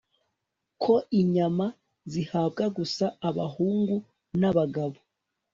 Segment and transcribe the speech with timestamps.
[0.83, 1.67] ko inyama
[2.11, 3.95] zihabwa gusa abahungu
[4.39, 4.97] n' abagabo